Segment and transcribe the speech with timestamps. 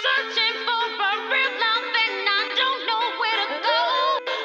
[0.00, 3.82] searching for a real love and I don't know where to go.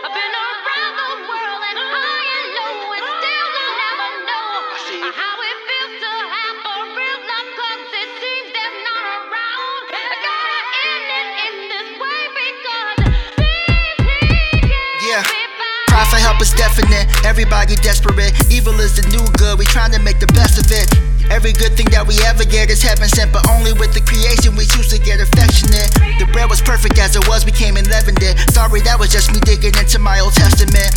[0.04, 4.50] I've been around the world and high and low and still I never know
[4.88, 5.12] see you.
[5.16, 9.82] how it feels to have a real love 'cause it seems they're not around.
[9.96, 10.60] I gotta
[10.92, 13.00] end it in this way because
[13.40, 15.24] please, please, Yeah.
[15.24, 16.12] everybody.
[16.12, 17.06] For help is definite.
[17.26, 18.34] Everybody desperate.
[18.52, 19.60] Evil is the new good.
[19.60, 20.88] We trying to make the best of it.
[21.30, 24.56] Every good thing that we ever get is heaven sent, but only with the creation
[24.56, 25.92] we choose to get affectionate.
[26.20, 28.38] The bread was perfect as it was, we came and leavened it.
[28.54, 30.96] Sorry, that was just me digging into my Old Testament.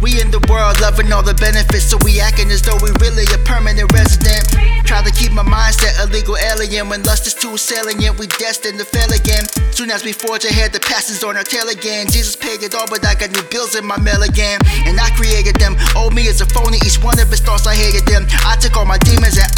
[0.00, 3.24] We in the world loving all the benefits, so we acting as though we really
[3.32, 4.44] a permanent resident.
[4.84, 6.88] Try to keep my mindset a legal alien.
[6.88, 9.48] When lust is too salient, we destined to fail again.
[9.72, 12.06] Soon as we forge ahead, the past is on our tail again.
[12.06, 14.60] Jesus paid it all, but I got new bills in my mail again.
[14.84, 15.76] And I created them.
[15.96, 18.28] Old me is a phony, each one of his thoughts I hated them.
[18.44, 19.48] I took all my demons and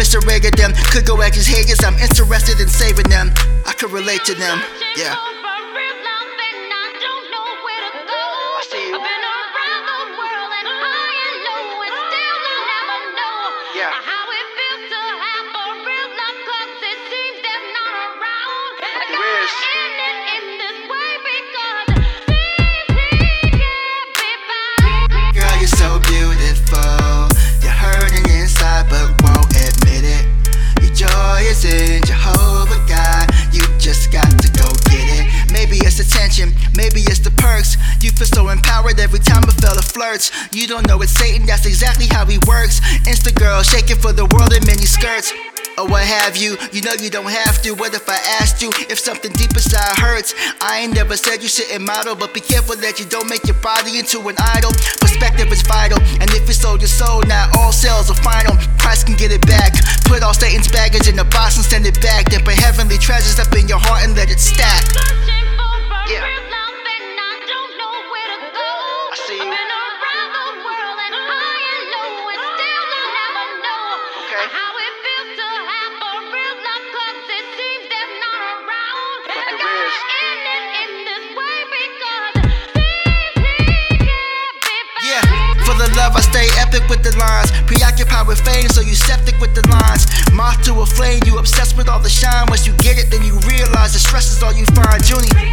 [0.00, 0.72] I eviscerated them.
[0.92, 3.30] Could go at his haters, I'm interested in saving them.
[3.66, 4.62] I could relate to them.
[4.96, 5.14] Yeah.
[5.14, 5.40] I
[39.80, 40.30] fella flirts.
[40.52, 42.80] You don't know it's Satan, that's exactly how he works.
[43.06, 45.32] Insta girl shaking for the world in mini skirts.
[45.78, 47.72] Or what have you, you know you don't have to.
[47.74, 50.34] What if I asked you if something deep inside hurts?
[50.60, 53.56] I ain't never said you shouldn't model, but be careful that you don't make your
[53.62, 54.72] body into an idol.
[55.00, 58.56] Perspective is vital, and if you sold your soul, not all sales are final.
[58.78, 59.72] Christ can get it back.
[60.04, 62.28] Put all Satan's baggage in a box and send it back.
[62.28, 64.84] Then put heavenly treasures up in your heart and let it stack.
[64.92, 66.39] Searching for a Yeah.
[86.00, 87.52] Love I stay epic with the lines.
[87.66, 90.08] Preoccupied with fame, so you septic with the lines.
[90.32, 92.46] Moth to a flame, you obsessed with all the shine.
[92.48, 95.00] Once you get it, then you realize the stress is all you find.
[95.04, 95.49] Junie,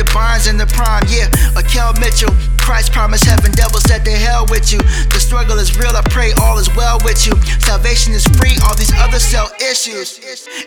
[0.00, 1.04] Amanda Bynes in the prime.
[1.08, 2.32] Yeah, a Kel Mitchell.
[2.58, 4.78] Christ promised heaven, devil said to hell with you.
[5.12, 7.34] The struggle is real, I pray all is well with you.
[7.60, 10.20] Salvation is free, all these other cell issues.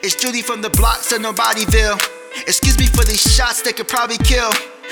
[0.04, 2.00] It's Judy from the blocks of Nobodyville.
[2.48, 4.52] Excuse me for these shots, they could probably kill.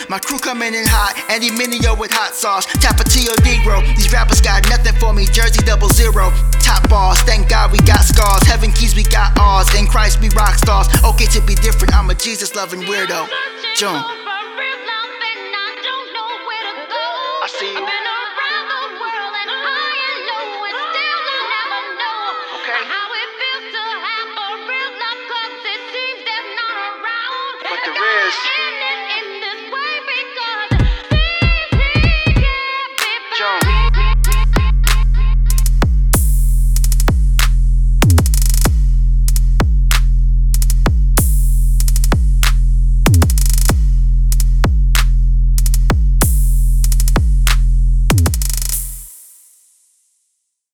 [0.09, 3.83] My crew coming in hot, Andy Minio with hot sauce, Tapatio Negro.
[3.97, 6.31] These rappers got nothing for me, Jersey double zero.
[6.61, 8.43] Top boss, thank God we got scars.
[8.43, 9.67] Heaven keys, we got ours.
[9.75, 10.87] In Christ, we rock stars.
[11.03, 13.27] Okay to be different, I'm a Jesus loving weirdo.
[13.75, 14.20] June.
[17.61, 18.00] see.